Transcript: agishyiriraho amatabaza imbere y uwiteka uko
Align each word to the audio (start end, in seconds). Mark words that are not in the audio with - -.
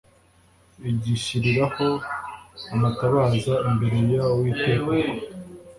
agishyiriraho 0.87 1.87
amatabaza 2.73 3.53
imbere 3.69 3.97
y 4.09 4.13
uwiteka 4.25 4.85
uko 4.95 5.09